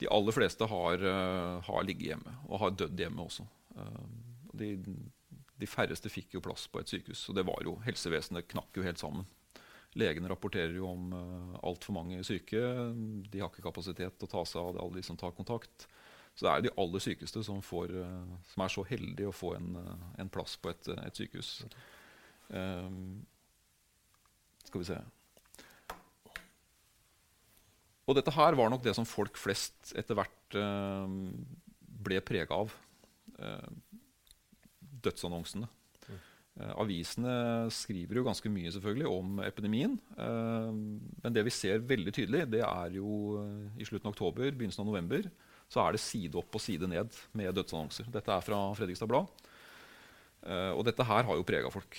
[0.02, 3.46] De aller fleste har, uh, har ligget hjemme, og har dødd hjemme også.
[3.78, 4.02] Uh,
[4.58, 7.28] de, de, færreste fikk jo plass på et sykehus.
[7.30, 9.28] Og det var jo, helsevesenet knakk jo helt sammen.
[9.94, 12.60] Legene rapporterer jo om uh, altfor mange syke.
[13.30, 15.86] De har ikke kapasitet til å ta seg av alle de som tar kontakt.
[16.34, 19.52] Så det er de aller sykeste som, får, uh, som er så heldige å få
[19.54, 21.52] en, uh, en plass på et, et sykehus.
[22.50, 23.22] Um,
[24.64, 24.96] skal vi se
[28.04, 31.32] Og dette her var nok det som folk flest etter hvert um,
[32.04, 32.74] ble prega av.
[35.04, 35.70] dødsannonsene.
[36.54, 37.32] Uh, avisene
[37.74, 39.96] skriver jo ganske mye selvfølgelig om epidemien.
[40.14, 40.70] Uh,
[41.24, 44.84] men det vi ser veldig tydelig, det er jo uh, i slutten av oktober, begynnelsen
[44.84, 45.26] av november,
[45.70, 48.10] så er det side opp og side ned med dødsannonser.
[48.12, 49.30] Dette er fra Fredrikstad Blad.
[50.76, 51.96] og dette her har jo prega folk.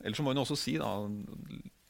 [0.00, 0.88] Ellers så må hun også si, da,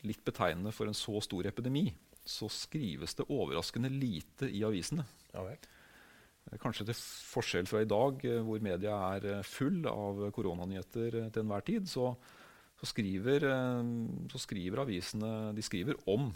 [0.07, 1.87] litt betegnende for en så stor epidemi,
[2.27, 5.07] så skrives det overraskende lite i avisene.
[5.35, 5.45] Ja.
[6.51, 11.19] Eh, kanskje til forskjell fra i dag, eh, hvor media er eh, full av koronanyheter
[11.31, 12.13] til enhver tid, så,
[12.81, 13.47] så, skriver,
[14.33, 16.31] så skriver, avisene de skriver om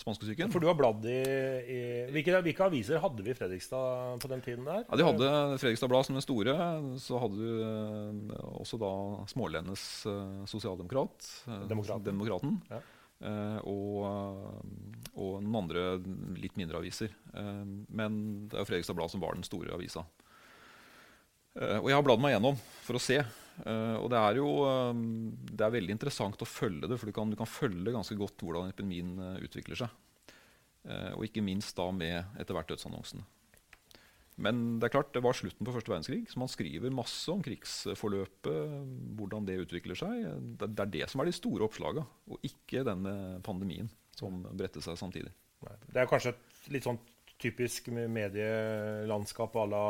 [0.00, 0.50] spanskesyken.
[0.52, 1.80] For du har bladd i, i
[2.14, 4.64] hvilke, hvilke, aviser hadde vi i Fredrikstad på den tiden?
[4.66, 4.86] der?
[4.86, 6.56] Ja, De hadde Fredrikstad Blad som den store.
[7.02, 8.92] Så hadde du også da
[9.32, 9.84] Smålenes
[10.50, 11.28] sosialdemokrat.
[11.68, 12.08] Demokraten.
[12.08, 12.58] Demokraten.
[12.72, 12.80] Ja.
[13.68, 14.02] Og,
[15.12, 15.84] og, noen andre
[16.40, 17.12] litt mindre aviser.
[17.32, 20.06] Men det er Fredrikstad Blad som var den store avisa.
[21.52, 23.20] Og jeg har bladd meg gjennom for å se.
[23.62, 24.48] Og det er jo
[25.52, 28.42] det er veldig interessant å følge det, for du kan, du kan følge ganske godt
[28.42, 29.12] hvordan epidemien
[29.44, 29.92] utvikler seg.
[31.14, 33.22] og ikke minst da med etter hvert dødsannonsene.
[34.40, 37.42] Men det er klart, det var slutten på første verdenskrig, så man skriver masse om
[37.44, 38.76] krigsforløpet,
[39.18, 40.24] hvordan det utvikler seg.
[40.58, 44.96] Det, er det som er de store oppslagene, og ikke denne pandemien som bredte seg
[45.00, 45.34] samtidig.
[45.62, 46.98] Det er kanskje et litt sånn
[47.42, 49.84] typisk medielandskap à la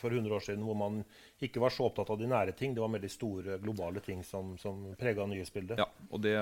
[0.00, 1.00] for 100 år siden, hvor man
[1.42, 2.74] ikke var så opptatt av de nære ting.
[2.74, 5.80] Det var veldig store globale ting som, som prega nyhetsbildet.
[5.82, 6.36] Ja, og det,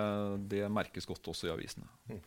[0.52, 1.88] det, merkes godt også i avisene.
[2.10, 2.22] Mm,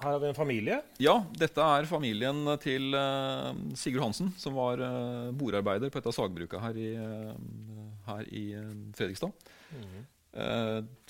[0.00, 0.78] her har vi en familie.
[1.02, 6.16] Ja, dette er familien til uh, Sigurd Hansen, som var uh, bordarbeider på et av
[6.16, 7.34] sagbruka her i, uh,
[8.08, 8.46] her i
[8.96, 9.52] Fredrikstad.
[9.76, 10.00] Mm.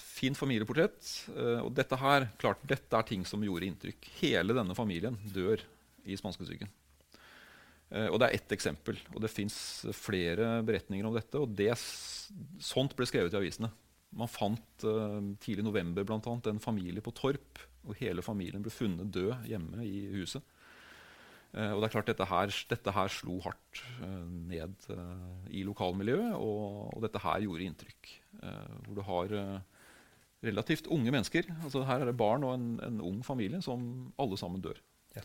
[0.01, 1.09] Fint familieportrett.
[1.61, 4.11] og dette her, klart, dette er ting som gjorde inntrykk.
[4.23, 5.61] Hele denne familien dør
[6.09, 6.71] i spanskesyken.
[8.09, 8.97] og det er ett eksempel.
[9.13, 9.57] Og det fins
[9.93, 11.37] flere beretninger om dette.
[11.37, 11.75] Og det,
[12.65, 13.69] sånt ble skrevet i avisene.
[14.17, 14.87] Man fant
[15.45, 19.47] tidlig i november blant annet, en familie på Torp og hele familien ble funnet død
[19.49, 20.45] hjemme i huset.
[21.51, 25.65] Uh, og det er klart Dette her, dette her slo hardt uh, ned uh, i
[25.67, 28.11] lokalmiljøet, og, og, dette her gjorde inntrykk.
[28.87, 29.33] hvor du har
[30.47, 31.51] relativt unge mennesker.
[31.65, 34.79] altså Her er det barn og en, en ung familie som alle sammen dør.
[35.17, 35.25] Ja.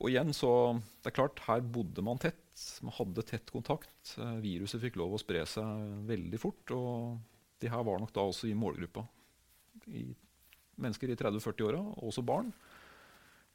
[0.00, 2.40] og igjen så, det er klart, Her bodde man tett.
[2.82, 4.16] Man hadde tett kontakt.
[4.42, 6.72] viruset fikk lov å spre seg veldig fort.
[6.74, 7.20] Og
[7.62, 9.04] de her var nok da også i målgruppa
[9.94, 10.08] i
[10.82, 12.50] mennesker i 30-40-åra, også barn.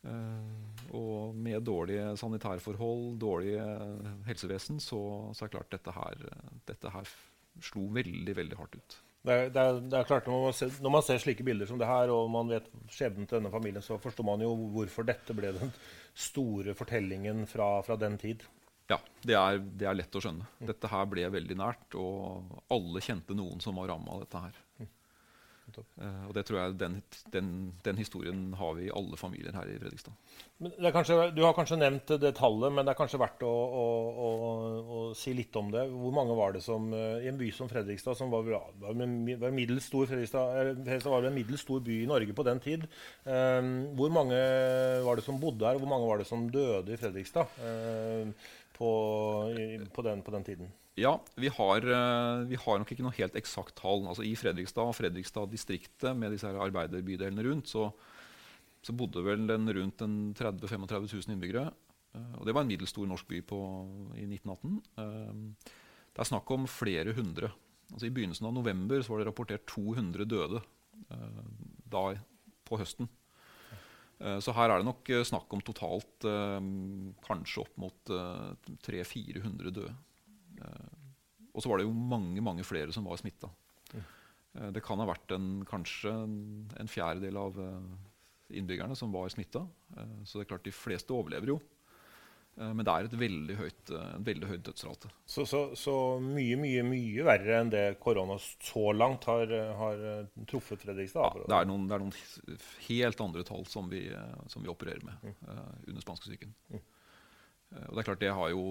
[0.01, 3.65] Uh, og med dårlige sanitærforhold, dårlige
[4.27, 4.99] helsevesen, så,
[5.31, 6.25] så er det klart dette her,
[6.67, 7.13] dette her
[7.63, 8.97] slo veldig veldig hardt ut.
[9.21, 11.69] Det er, det er, det er klart når man, ser, når man, ser, slike bilder
[11.69, 15.05] som det her, og man vet skjebnen til denne familien, så forstår man jo hvorfor
[15.05, 15.73] dette ble den
[16.17, 18.47] store fortellingen fra, fra den tid.
[18.89, 20.47] Ja, det er, det er, lett å skjønne.
[20.67, 24.57] Dette her ble veldig nært, og alle kjente noen som var ramma av dette her.
[26.01, 26.97] Uh, og det tror jeg den,
[27.33, 27.51] den,
[27.85, 30.15] den, historien har vi i alle familier her i Fredrikstad.
[30.93, 33.85] Kanskje, du har kanskje nevnt det tallet, men det er kanskje verdt å, å,
[34.27, 34.29] å,
[34.81, 35.87] å si litt om det.
[35.89, 39.87] Hvor mange var det som i en by som Fredrikstad, som var, var, var middels
[39.89, 40.53] stor Fredrikstad,
[40.83, 42.85] Fredrikstad var en middels stor by i Norge på den tid.
[43.25, 44.37] Um, hvor mange
[45.05, 48.51] var det som bodde her, og hvor mange var det som døde i Fredrikstad uh,
[48.77, 48.91] på,
[49.55, 50.71] i, på, den, på den tiden?
[50.99, 54.03] Ja, vi har, eh, vi har, nok ikke noe helt eksakt tall.
[54.11, 57.87] Altså I Fredrikstad og Fredrikstad-distriktet med disse her arbeiderbydelene rundt, så,
[58.83, 60.03] så bodde vel den rundt
[60.35, 61.69] 30 35 000 innbyggere.
[62.11, 63.61] Eh, og det var en middels stor norsk by på,
[64.19, 64.75] i 1918.
[64.99, 65.71] Eh,
[66.11, 67.53] det er snakk om flere hundre.
[67.93, 70.59] Altså I begynnelsen av november var det rapportert 200 døde
[71.91, 72.01] da
[72.67, 73.07] på høsten.
[74.39, 76.23] Så her er det nok snakk om totalt
[77.25, 78.11] kanskje opp mot
[78.85, 79.95] 300-400 døde.
[80.61, 83.51] Eh, og så var det jo mange mange flere som var smitta.
[83.95, 87.91] Eh, det kan ha vært en, kanskje en fjerdedel av eh,
[88.59, 89.65] innbyggerne som var smitta.
[90.27, 91.61] Så det er klart de fleste overlever jo.
[92.59, 95.07] Men det er et veldig høyt, en veldig høy dødsrate.
[95.23, 100.03] Så, så, så, mye mye, mye verre enn det korona så langt har, har
[100.51, 101.39] truffet Fredrikstad?
[101.39, 104.03] Ja, det er, noen, det er, noen, helt andre tall som vi,
[104.51, 105.37] som vi opererer med mm.
[105.47, 106.51] uh, under spanskesyken.
[106.75, 106.83] Mm.
[107.71, 108.65] Uh, og det er klart det har jo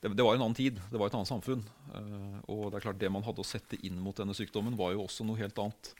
[0.00, 1.62] det, det, var en annen tid, det var et annet samfunn.
[1.92, 4.94] Uh, og det er klart det man hadde å sette inn mot denne sykdommen, var
[4.94, 5.92] jo også noe helt annet.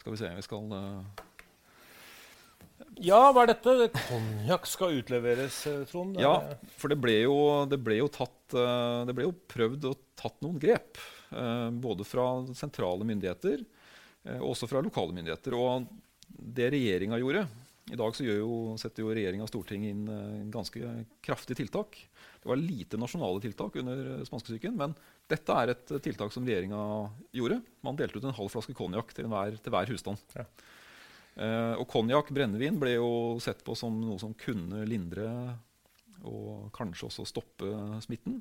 [0.00, 1.24] Skal vi se vi skal uh...
[3.00, 3.90] Ja, hva er dette?
[4.08, 6.16] Konjakk skal utleveres, eh, Trond?
[6.20, 6.38] Ja,
[6.80, 7.36] for det ble jo,
[7.68, 11.00] det ble jo, tatt, det ble jo prøvd og tatt noen grep.
[11.82, 13.64] både fra sentrale myndigheter
[14.38, 15.56] og også fra lokale myndigheter.
[15.56, 15.88] Og
[16.28, 17.46] det regjeringa gjorde
[17.92, 20.92] I dag jo, setter jo regjeringa og Stortinget inn ganske
[21.24, 21.98] kraftige tiltak.
[22.46, 24.92] Det var lite nasjonale tiltak under spanskesyken, men
[25.26, 26.78] dette er et tiltak som regjeringa
[27.34, 27.56] gjorde.
[27.82, 30.22] Man delte ut en halv flaske konjakk til, til, hver husstand.
[30.38, 30.44] Ja.
[31.42, 33.08] Eh, og konjakk, brennevin, ble jo
[33.42, 35.26] sett på som noe som kunne lindre
[36.22, 37.72] og kanskje også stoppe
[38.06, 38.38] smitten.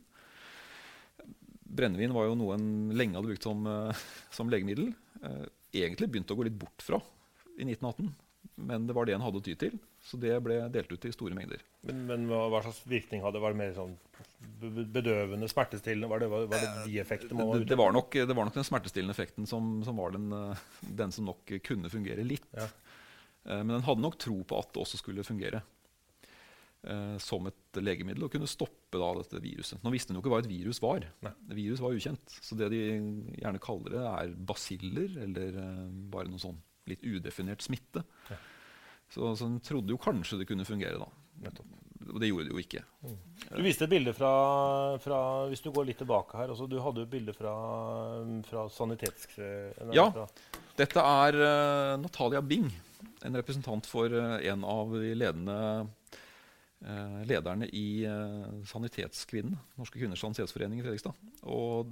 [1.66, 4.06] Brennevin var jo noe en lenge hadde brukt som, eh,
[4.38, 4.94] som legemiddel.
[5.26, 5.50] Eh,
[5.82, 7.02] egentlig begynte å gå litt bort fra
[7.58, 8.14] i 1918
[8.56, 9.76] men det var det en hadde å ty til.
[10.06, 11.62] Så det ble delt ut i store mengder.
[11.88, 13.42] Men, men hva, hva, slags virkning hadde?
[13.42, 13.96] Var det mer sånn
[14.94, 16.10] bedøvende, smertestillende?
[16.12, 17.48] Var det, var, var det de effektene?
[17.56, 20.66] Det, det, var nok, det var nok den smertestillende effekten som, som var den, eh,
[21.02, 22.46] den, som nok kunne fungere litt.
[22.54, 22.70] Ja.
[23.50, 25.64] Eh, men den hadde nok tro på at det også skulle fungere
[26.86, 29.82] eh, som et legemiddel og kunne stoppe da, dette viruset.
[29.82, 31.06] Nå visste en jo ikke hva et virus var.
[31.26, 31.34] Nei.
[31.64, 32.40] Virus var ukjent.
[32.46, 32.82] Så det de
[33.42, 38.06] gjerne kaller det, er basiller eller eh, bare noe sånn litt udefinert smitte.
[38.30, 38.44] Ja.
[39.12, 41.52] Så, så en trodde jo kanskje det kunne fungere, da.
[42.06, 42.82] Og det gjorde det jo ikke.
[43.06, 43.18] Mm.
[43.56, 44.32] Du viste et bilde fra,
[45.02, 47.54] fra, Hvis du går litt tilbake her også, Du hadde jo et bilde fra,
[48.50, 49.30] fra sanitets...
[49.96, 50.10] Ja.
[50.76, 52.68] Dette er uh, Natalia Bing,
[53.26, 58.04] en representant for uh, en av de ledende uh, lederne i
[58.70, 61.16] Sanitetskvinnen, Norske kvinners sanitetsforening i Fredrikstad.
[61.50, 61.90] Og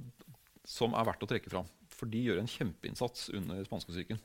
[0.68, 1.70] som er verdt å trekke fram.
[1.94, 4.20] For de gjør en kjempeinnsats under spanskesyken.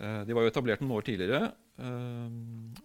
[0.00, 2.82] Eh, de var jo etablert noen år tidligere eh,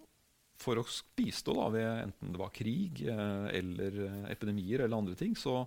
[0.60, 4.00] for å bistå da, ved enten det var krig eh, eller
[4.32, 5.36] epidemier eller andre ting.
[5.38, 5.62] Så,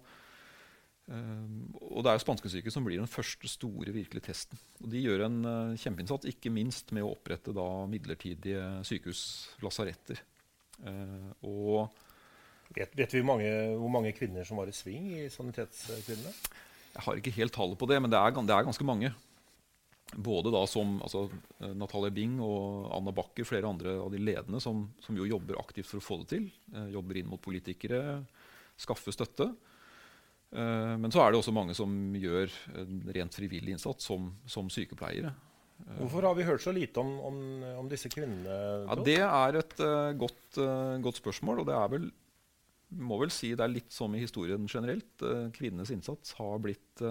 [1.09, 4.59] og det er jo spanskesyke som blir den første store virkelige testen.
[4.83, 5.39] Og de gjør en
[5.73, 9.23] kjempeinnsats, ikke minst med å opprette da, midlertidige sykehus,
[9.65, 10.21] lasaretter.
[11.41, 11.89] og
[12.77, 16.29] Vet, vet vi mange, hvor mange kvinner som var i sving i Sanitetskvinnene?
[16.93, 19.09] Jeg har ikke helt tallet på det, men det er, det er ganske mange.
[20.15, 21.27] Både da som altså,
[21.59, 25.59] eh, Natalia Bing og Anna Bakker, flere andre av de ledende, som, som, jo jobber
[25.61, 26.47] aktivt for å få det til.
[26.73, 28.23] Eh, jobber inn mot politikere,
[28.79, 29.51] skaffer støtte.
[30.49, 32.49] Eh, men så er det også mange som gjør
[32.81, 35.35] en rent frivillig innsats som, som sykepleiere.
[35.99, 37.37] Hvorfor har vi hørt så lite om, om,
[37.79, 38.55] om disse kvinnene?
[38.83, 41.61] Ja, det er et uh, godt, uh, godt, spørsmål.
[41.61, 42.09] og det er vel
[42.99, 45.13] må vel si det er litt som i historien generelt.
[45.21, 47.03] Uh, kvinnenes innsats har blitt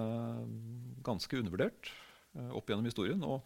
[1.06, 1.88] ganske undervurdert.
[2.38, 3.24] Eh, opp gjennom historien.
[3.27, 3.42] Og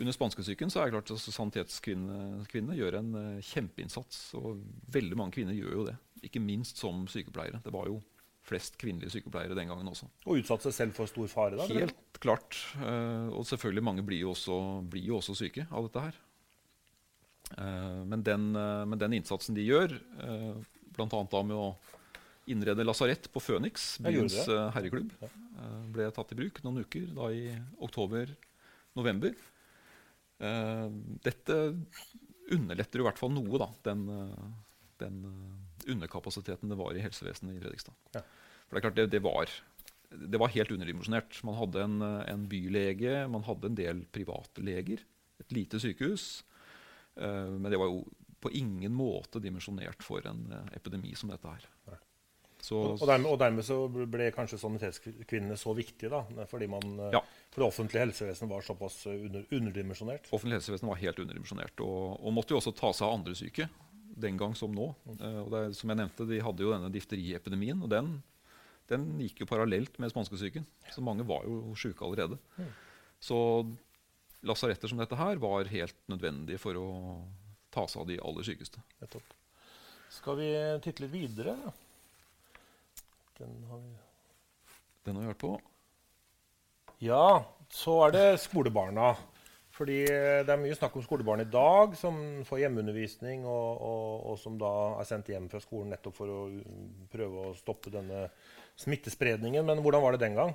[0.00, 4.26] under spanskesyken så er det klart at sanitetskvinnene gjør en uh, kjempeinnsats.
[4.38, 4.60] Og
[4.92, 5.96] veldig mange kvinner gjør jo det.
[6.28, 7.62] Ikke minst som sykepleiere.
[7.64, 8.00] Det var jo
[8.46, 10.06] flest kvinnelige sykepleiere den gangen også.
[10.28, 11.56] Og utsatte seg selv for stor fare?
[11.58, 11.66] da?
[11.70, 12.20] Helt eller?
[12.22, 12.60] klart.
[12.78, 14.60] Uh, og selvfølgelig mange blir jo, også,
[14.90, 16.22] blir jo, også, syke av dette her.
[17.46, 19.92] Men, den, men, den, innsatsen de gjør,
[20.96, 21.06] bl.a.
[21.06, 21.68] da med å
[22.46, 25.30] innrede lasarett på Føniks, byens herreklubb, ja.
[25.56, 27.44] Eh, ble tatt i bruk noen uker da i
[27.84, 29.36] oktober-november.
[30.44, 30.88] Eh,
[31.24, 31.56] dette
[32.52, 34.50] underletter i hvert fall noe, da, den, eh,
[35.02, 35.22] den
[35.86, 37.96] underkapasiteten det var i helsevesenet i Fredrikstad.
[38.18, 38.22] Ja.
[38.66, 39.52] For det er klart, det, det, var,
[40.10, 41.40] det var helt underdimensjonert.
[41.46, 45.04] Man hadde en, en, bylege, man hadde en del private leger.
[45.40, 46.42] Et lite sykehus.
[47.14, 48.00] Men det var jo
[48.42, 51.68] på ingen måte dimensjonert for en epidemi som dette her.
[52.62, 57.12] Så, og, dermed, og, dermed, så ble kanskje sanitetskvinnene så viktige, da, fordi man, eh,
[57.14, 57.20] ja.
[57.52, 60.30] for det offentlige helsevesenet var såpass eh, under, underdimensjonert?
[60.34, 63.68] Offentlig helsevesen var helt underdimensjonert, og, og, måtte jo også ta seg av andre syke.
[64.16, 64.88] Den gang som nå.
[65.04, 65.18] Mm.
[65.20, 68.12] Uh, og det, som jeg nevnte, De hadde jo denne difteriepidemien, og den,
[68.88, 70.64] den gikk jo parallelt med spanskesyken.
[70.94, 72.40] Så mange var jo syke allerede.
[72.56, 72.70] Mm.
[73.20, 73.38] Så
[74.46, 76.86] lasaretter som dette her var helt nødvendige for å
[77.74, 78.80] ta seg av de aller sykeste.
[80.16, 80.48] Skal vi
[80.84, 81.56] titte litt videre?
[83.38, 83.94] Den har vi
[85.04, 85.54] Den har vi hørt på.
[87.04, 89.14] Ja, så er det skolebarna.
[89.76, 92.16] Fordi det er mye snakk om skolebarn i dag som
[92.48, 96.38] får hjemmeundervisning, og, og, og, som da er sendt hjem fra skolen nettopp for å
[97.12, 98.24] prøve å stoppe denne
[98.80, 99.66] smittespredningen.
[99.68, 100.54] Men hvordan var det den gang?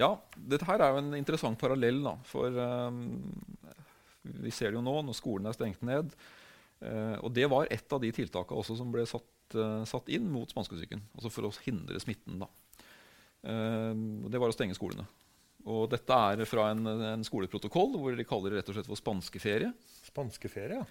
[0.00, 2.00] Ja, dette her er jo en interessant parallell.
[2.06, 3.04] da, For um,
[4.40, 6.16] vi ser det jo nå når skolen er stengt ned.
[6.80, 10.26] Uh, og det var et av de tiltakene også som ble satt uh, satt inn
[10.32, 11.02] mot spanskesyken.
[11.14, 12.42] Altså for å hindre smitten.
[13.44, 13.92] Uh,
[14.30, 15.06] det var å stenge skolene.
[15.64, 19.00] Og dette er fra en, en, skoleprotokoll hvor de kaller det rett og slett for
[19.00, 19.70] spanskeferie.
[20.10, 20.84] Spanskeferie, ja.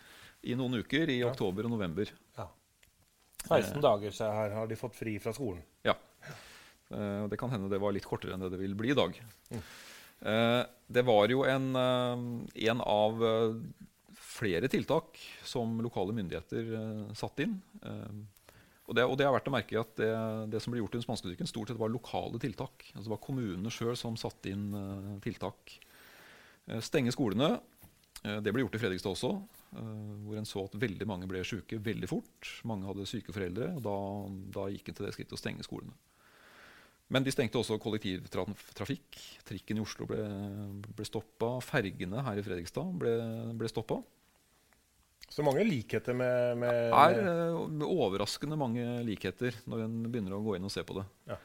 [0.49, 1.30] I noen uker i ja.
[1.30, 2.10] oktober og november.
[2.38, 2.47] Ja.
[3.43, 5.62] 16 uh, dager så her har de fått fri fra skolen.
[5.86, 5.93] Ja.
[6.89, 9.17] Uh, det kan hende det var litt kortere enn det det vil bli i dag.
[9.54, 9.65] Mm.
[10.23, 13.23] Det var jo en, en av
[14.15, 16.69] flere tiltak som lokale myndigheter
[17.19, 17.58] satte inn.
[18.84, 20.10] Og det, og det, er verdt å merke at det,
[20.52, 22.89] det som ble gjort i den spanske spanskesyken, stort sett var lokale tiltak.
[22.91, 25.78] Altså det var kommunene sjøl som satte inn uh, tiltak.
[26.67, 27.56] Uh, stenge skolene.
[28.26, 29.36] Uh, det ble gjort i Fredrikstad også,
[29.74, 32.50] hvor en så at veldig mange ble syke veldig fort.
[32.69, 33.96] Mange hadde syke foreldre, og da,
[34.60, 35.96] da gikk en til det skrittet å stenge skolene.
[37.13, 39.17] Men de stengte også kollektivtrafikk.
[39.48, 40.19] Trikken i Oslo ble,
[40.93, 41.56] ble stoppa.
[41.65, 43.15] Fergene her i Fredrikstad ble,
[43.60, 44.00] ble stoppa.
[45.34, 50.43] Så mange likheter med, med, Det er uh, overraskende mange likheter når en begynner å
[50.46, 51.08] gå inn og se på det.
[51.32, 51.39] Ja.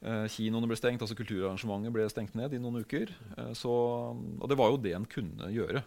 [0.00, 3.12] Uh, kinoene ble stengt, altså kulturarrangementet ble stengt ned i noen uker.
[3.38, 3.72] Uh, så,
[4.12, 5.84] og det var jo det en kunne gjøre.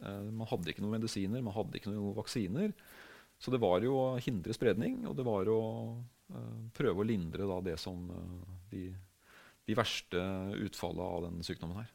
[0.00, 2.72] man hadde ikke noen medisiner, man hadde ikke noen vaksiner.
[3.40, 5.60] Så det var jo å hindre spredning, og det var å
[6.76, 8.04] prøve å lindre da, det som
[8.70, 8.90] de,
[9.66, 10.20] de verste
[10.60, 11.88] utfallene av den sykdommen her.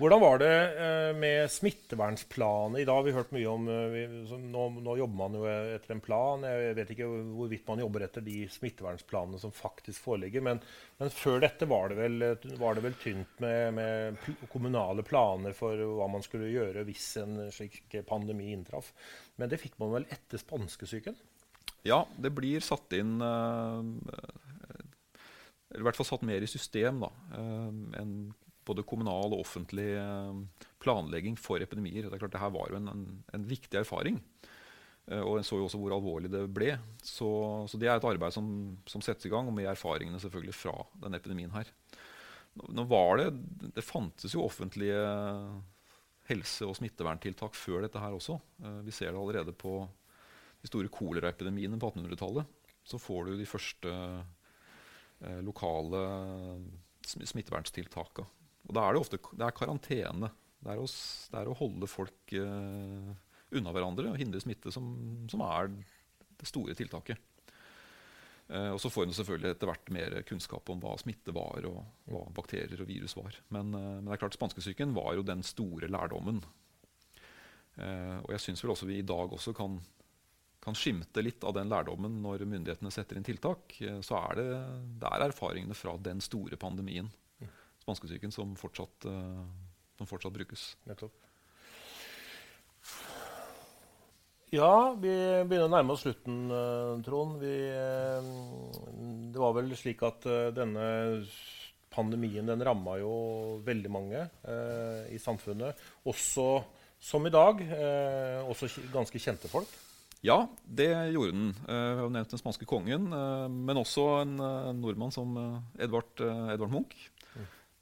[0.00, 2.80] Hvordan var det eh, med smittevernplaner?
[2.80, 4.14] I dag har vi hørt mye om eh,
[4.48, 6.46] nå, nå, jobber man jo etter en plan.
[6.48, 10.46] Jeg vet ikke hvorvidt man jobber etter de smittevernplanene som faktisk foreligger.
[10.46, 10.62] Men,
[10.96, 12.26] men før dette var det vel,
[12.62, 17.36] var det vel tynt med, med, kommunale planer for hva man skulle gjøre hvis en
[17.52, 18.94] slik pandemi inntraff.
[19.36, 21.20] Men det fikk man vel etter spanskesyken?
[21.84, 23.84] Ja, det blir satt inn uh,
[25.76, 27.18] i hvert fall satt mer i system da,
[28.00, 28.30] enn
[28.70, 32.06] både kommunal og offentlig eh, planlegging for epidemier.
[32.06, 33.04] Det er klart, Dette var jo en, en,
[33.36, 34.20] en viktig erfaring.
[35.10, 36.74] Eh, og en så jo også hvor alvorlig det ble.
[37.02, 37.28] Så,
[37.70, 38.46] så det er et arbeid som,
[38.88, 41.70] som, settes i gang, og med erfaringene selvfølgelig fra denne epidemien her.
[42.60, 43.28] Nå var Det
[43.76, 44.98] det fantes jo offentlige
[46.30, 48.38] helse- og smitteverntiltak før dette her også.
[48.62, 49.84] Uh, vi ser det allerede på
[50.60, 52.58] de store koleraepidemiene på 1800-tallet.
[52.84, 53.90] Så får du de første
[55.44, 55.98] lokale
[57.06, 58.39] smitteverntiltakene.
[58.70, 60.30] Og da er det ofte det er karantene.
[60.60, 62.34] Det er, å, det er å holde folk
[63.50, 64.86] unna hverandre og hindre smitte som,
[65.30, 65.72] som er
[66.40, 67.18] det store tiltaket.
[68.50, 72.10] Uh, og så får en selvfølgelig etter hvert mer kunnskap om hva smitte var, og
[72.10, 73.36] hva bakterier og virus var.
[73.54, 76.42] Men, uh, men det er klart spanskesyken var jo den store lærdommen.
[77.78, 79.78] Uh, og jeg syns vel også vi i dag også kan,
[80.64, 83.76] kan, skimte litt av den lærdommen når myndighetene setter inn tiltak.
[84.02, 84.48] Så er det,
[84.98, 87.06] det er erfaringene fra den store pandemien,
[87.90, 89.44] spanskesyken, som fortsatt, eh,
[89.98, 90.76] som fortsatt brukes.
[90.86, 91.12] Nettopp.
[94.50, 95.12] Ja, vi
[95.46, 97.38] begynner å nærme oss slutten, uh, Trond.
[97.38, 100.26] Vi, uh, det var vel slik at
[100.56, 100.86] denne
[101.90, 103.12] pandemien den ramma jo
[103.66, 104.24] veldig mange
[105.10, 105.78] i samfunnet.
[106.06, 106.64] Også
[107.02, 107.62] som i dag.
[108.46, 109.70] også ganske kjente folk.
[110.22, 111.48] Ja, det gjorde den.
[111.66, 114.36] Vi har nevnt den spanske kongen, men også en
[114.78, 115.34] nordmann som
[115.82, 117.10] Edvard, Edvard Munch.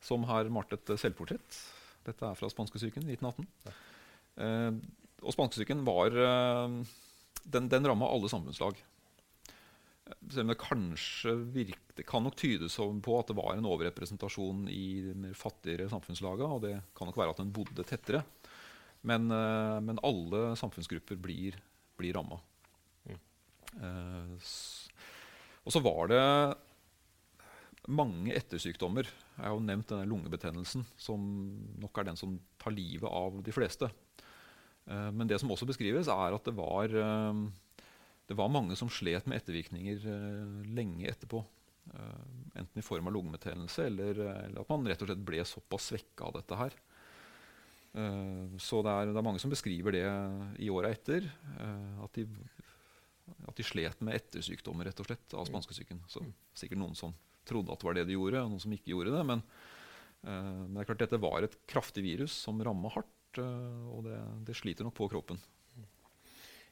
[0.05, 1.61] Som har malt et selvportrett.
[2.07, 3.49] Dette er fra spanskesyken 1918.
[3.67, 3.75] Ja.
[5.27, 6.79] Og spanskesyken var eh,
[7.43, 8.79] Den, den ramma alle samfunnslag.
[10.31, 15.13] Selv om det kanskje virkte, kan nok tydes på at det var en overrepresentasjon i
[15.13, 18.23] de fattigere samfunnslagene, og det kan nok være at den bodde tettere.
[19.09, 21.59] Men, eh, men alle samfunnsgrupper blir,
[22.01, 22.41] blir ramma.
[23.09, 23.21] Mm.
[23.85, 24.49] Eh,
[25.65, 26.25] og så var det
[27.89, 29.09] mange ettersykdommer.
[29.39, 31.25] Jeg har jo nevnt denne lungebetennelsen, som
[31.79, 33.87] nok er den som tar livet av de fleste.
[34.89, 37.85] Eh, men det som også beskrives, er at det var, eh,
[38.29, 41.45] det var mange som slet med ettervirkninger eh, lenge etterpå.
[41.89, 46.27] Enten i form av lungebetennelse eller, eller, at man rett og slett ble såpass svekka
[46.27, 46.75] av dette her.
[48.61, 50.03] Så det er, det er, mange som beskriver det
[50.61, 51.25] i åra etter.
[52.05, 52.27] At de,
[53.49, 56.03] at de, slet med ettersykdommer rett og slett av spanskesyken.
[56.13, 56.21] Så
[56.53, 57.17] sikkert noen som
[57.49, 59.23] trodde at det var det de gjorde, og noen som ikke gjorde det.
[59.29, 59.45] Men,
[60.25, 63.15] men det er klart dette var et kraftig virus som ramma hardt.
[63.39, 65.41] uh, og det, det, sliter nok på kroppen.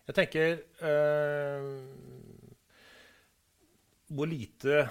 [0.07, 0.53] Jeg tenker
[0.87, 1.65] eh,
[4.15, 4.85] Hvor lite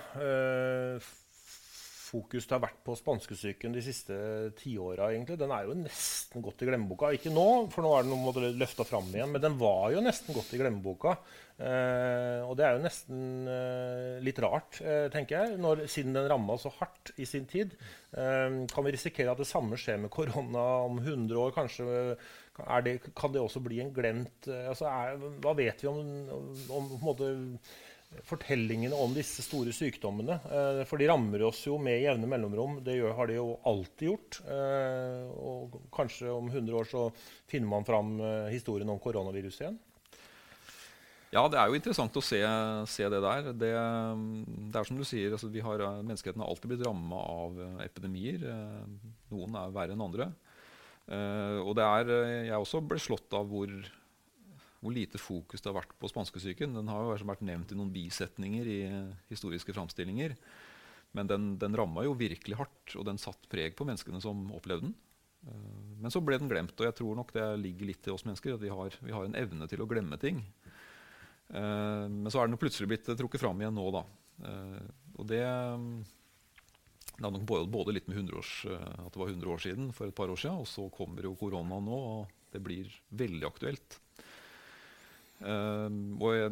[2.15, 4.17] fokus det har vært på spanskesyken de siste
[4.59, 5.09] tiåra.
[5.27, 7.11] Den er jo nesten gått i glemmeboka.
[7.15, 10.53] Ikke nå, for nå er den løfta fram igjen, men den var jo nesten gått
[10.55, 11.17] i glemmeboka.
[11.55, 16.27] Eh, og det er jo nesten eh, litt rart, eh, tenker jeg, når, siden den
[16.31, 17.77] ramma så hardt i sin tid.
[18.11, 21.55] Eh, kan vi risikere at det samme skjer med korona om 100 år?
[21.55, 21.87] Kanskje
[22.85, 25.99] det, kan det også bli en glemt eh, altså er, Hva vet vi om,
[26.31, 27.31] om, om på en måte
[28.23, 30.37] fortellingene om disse store sykdommene.
[30.47, 32.79] Eh, for de rammer oss jo med jevne mellomrom.
[32.85, 34.39] Det gjør, har de jo alltid gjort.
[34.45, 37.09] Eh, og kanskje om 100 år så
[37.51, 39.81] finner man fram eh, historien om koronaviruset igjen.
[41.35, 42.39] Ja, det er jo interessant å se,
[42.87, 43.49] se det der.
[43.51, 48.45] Det, det, er som du sier, altså, har, Menneskeheten har alltid blitt ramma av epidemier.
[49.33, 50.29] Noen er verre enn andre.
[51.65, 52.13] Og det er,
[52.47, 53.73] jeg også ble slått av hvor
[54.85, 56.77] hvor lite fokus det har vært på spanskesyken.
[56.77, 58.79] Den har jo vært nevnt i noen bisetninger i
[59.31, 60.35] historiske framstillinger.
[61.15, 64.89] Men den, den ramma jo virkelig hardt, og den satt preg på menneskene som opplevde
[64.89, 64.95] den.
[65.47, 68.25] Eh, men så ble den glemt, og jeg tror nok det ligger litt til oss
[68.27, 68.57] mennesker.
[68.57, 70.43] at vi har, vi har en evne til å glemme ting.
[71.49, 74.05] Eh, men så er den plutselig blitt trukket fram igjen nå, da.
[74.51, 75.41] Eh, og det
[77.15, 80.17] det er nok både, litt med års, at det var 100 år siden for et
[80.17, 83.95] par år siden, og så kommer jo korona nå, og det blir veldig aktuelt.
[85.41, 86.51] Uh, og jeg,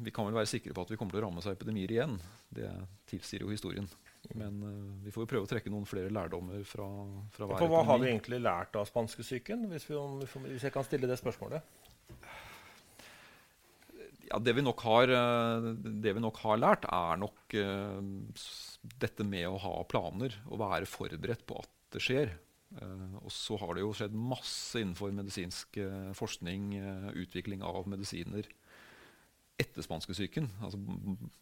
[0.00, 2.16] vi kan vel være sikre på at vi kommer til å rammes av epidemier igjen.
[2.50, 2.70] Det
[3.10, 3.88] tilsier jo historien.
[4.36, 6.88] Men uh, vi får jo prøve å trekke noen flere lærdommer fra,
[7.34, 7.90] fra hver For Hva epidemi.
[7.90, 11.64] har vi egentlig lært av spanskesyken, hvis, hvis jeg kan stille det spørsmålet?
[14.30, 15.64] Ja, det, vi har, eh,
[16.04, 17.98] det vi nok har, lært, er nok uh,
[19.02, 22.36] dette med å ha planer og være forberedt på at det skjer.
[22.70, 27.88] Uh, og så har det jo skjedd masse innenfor medisinsk uh, forskning, uh, utvikling av
[27.90, 28.46] medisiner
[29.60, 30.46] etter spanskesyken.
[30.62, 30.78] Altså,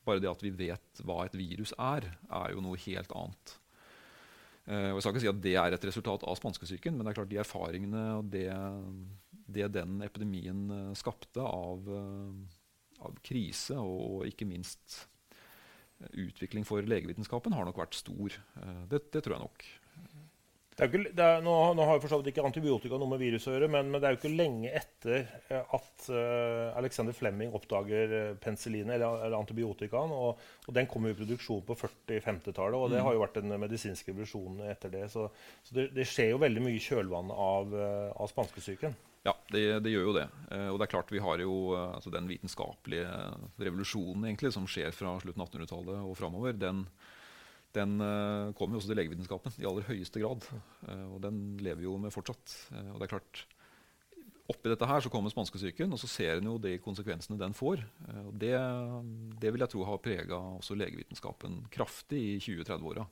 [0.09, 3.53] bare det at vi vet hva et virus er, er jo noe helt annet.
[4.66, 7.18] og Jeg skal ikke si at det er et resultat av spanskesyken, men det er
[7.20, 8.49] klart de erfaringene og det,
[9.47, 10.64] det den epidemien
[10.99, 11.87] skapte av,
[12.99, 15.05] av krise og, og, ikke minst
[16.11, 18.35] utvikling for legevitenskapen, har nok vært stor.
[18.91, 19.68] det, det tror jeg nok.
[20.79, 23.55] Ikke, er, nå, nå, har jo for så vidt ikke antibiotika noe med virus å
[23.55, 25.16] gjøre, men, men, det er jo ikke lenge etter
[25.51, 30.14] eh, at uh, Alexander Flemming oppdager uh, penicillin, eller, eller antibiotikaen.
[30.14, 34.14] Og, og, den kom i produksjon på 40-50-tallet, og det har jo vært den medisinske
[34.14, 35.05] revolusjonen etter det.
[35.11, 35.26] Så,
[35.66, 37.79] så det, det, skjer jo veldig mye i kjølvannet av,
[38.14, 38.95] av spanskesyken.
[39.26, 40.29] Ja, det, det, gjør jo det.
[40.70, 43.11] Og det er klart vi har jo altså den vitenskapelige
[43.59, 46.55] revolusjonen egentlig, som skjer fra slutten av 1800-tallet og framover.
[47.77, 50.47] Den uh, kommer jo også til legevitenskapen i aller høyeste grad.
[50.87, 52.55] Uh, og den lever jo med fortsatt.
[52.73, 53.45] Uh, og det er klart,
[54.49, 57.83] Oppi dette her så kommer spanskesyken, og så ser en jo de konsekvensene den får.
[58.23, 58.55] og det,
[59.43, 63.05] det, vil jeg tro har prega også legevitenskapen kraftig i 20-30-åra.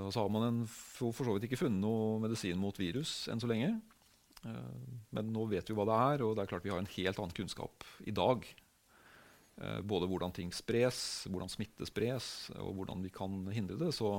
[0.00, 3.44] og så har man en, for, så vidt ikke funnet noe medisin mot virus enn
[3.44, 3.74] så lenge.
[5.12, 7.20] men nå vet vi hva det er, og det er klart vi har en helt
[7.20, 8.63] annen kunnskap i dag Eh,
[9.86, 10.98] både hvordan ting spres,
[11.30, 13.92] hvordan smitte spres, og hvordan vi kan hindre det.
[13.94, 14.10] Så,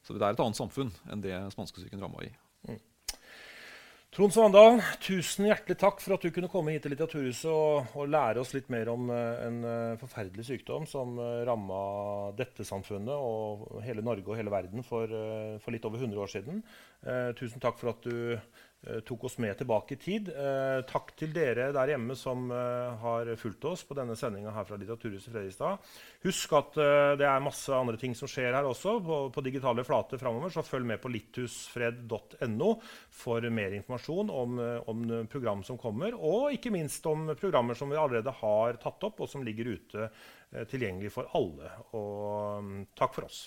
[0.00, 2.30] så det er et annet samfunn enn det spanskesyken ramma i.
[2.70, 2.80] Mm.
[4.12, 8.10] Trond Svandal, tusen hjertelig takk for at du kunne komme hit til Litteraturhuset og, og
[8.12, 11.16] lære oss litt mer om uh, en uh, forferdelig sykdom som
[11.48, 11.78] ramma
[12.36, 15.08] dette samfunnet og hele Norge og hele verden for,
[15.64, 16.60] for litt over 100 år siden.
[17.40, 18.71] tusen takk for at du Eh,
[19.06, 20.28] tok oss med tilbake i tid.
[20.34, 24.66] Eh, takk til dere der hjemme som eh, har fulgt oss på denne sendinga her
[24.66, 25.92] fra Litteraturhuset Fredrikstad.
[26.26, 26.80] Husk at
[27.18, 30.64] det er masse andre ting som skjer her også på, på digitale flater framover, så
[30.66, 32.74] følg med på litthusfred.no
[33.22, 34.60] for mer informasjon om,
[34.90, 39.22] om, program som kommer, og ikke minst om programmer som vi allerede har tatt opp,
[39.22, 40.12] og som ligger ute
[40.70, 41.74] tilgjengelig for alle.
[41.98, 43.44] Og mm, takk for oss.